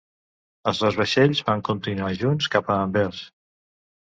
[0.71, 3.21] Els dos vaixells van continuar junts cap a Anvers.